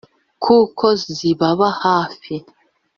kuko 0.43 0.85
zibaba 1.17 1.67
hafi 1.83 2.35